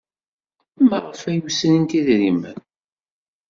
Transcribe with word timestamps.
Maɣef 0.87 1.21
ay 1.29 1.39
srint 1.51 1.91
idrimen? 1.99 2.59